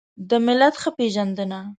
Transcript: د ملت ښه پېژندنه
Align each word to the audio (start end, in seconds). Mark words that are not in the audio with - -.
د 0.29 0.31
ملت 0.45 0.75
ښه 0.81 0.89
پېژندنه 0.97 1.59